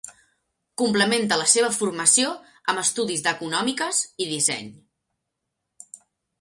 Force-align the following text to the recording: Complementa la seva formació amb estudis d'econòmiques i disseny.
Complementa 0.81 1.37
la 1.41 1.45
seva 1.51 1.69
formació 1.75 2.33
amb 2.73 2.83
estudis 2.85 3.23
d'econòmiques 3.29 4.03
i 4.27 4.31
disseny. 4.35 4.75